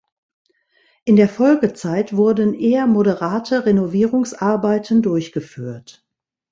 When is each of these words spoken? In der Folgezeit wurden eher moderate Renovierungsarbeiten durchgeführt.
In 1.05 1.15
der 1.15 1.29
Folgezeit 1.29 2.17
wurden 2.17 2.55
eher 2.55 2.87
moderate 2.87 3.67
Renovierungsarbeiten 3.67 5.03
durchgeführt. 5.03 6.03